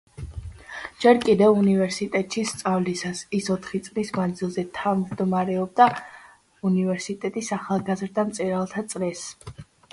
ჯერ 1.03 1.19
კიდევ 1.25 1.59
უნივერსიტეტში 1.63 2.45
სწავლისას, 2.53 3.21
ის, 3.41 3.51
ოთხი 3.57 3.83
წლის 3.89 4.11
მანძილზე, 4.17 4.65
თავმჯდომარეობდა 4.79 5.89
უნივერსიტეტის 6.73 7.55
ახალგაზრდა 7.61 8.29
მწერალთა 8.33 8.89
წრეს. 8.95 9.27